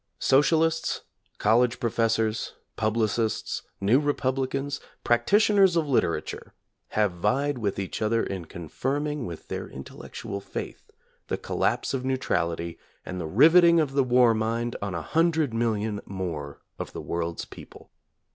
[0.17, 1.01] Socialists,
[1.37, 6.55] college professors, publicists, new republicans, practitioners of litera ture,
[6.97, 10.89] have vied with each other in confirming with their intellectual faith
[11.27, 16.01] the collapse of neutrality and the riveting of the war mind on a hundred million
[16.07, 17.91] more of the world's people.